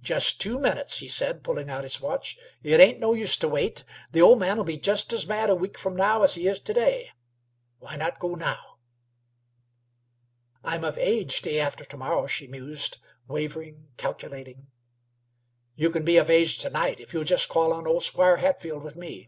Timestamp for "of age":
10.84-11.34, 16.16-16.58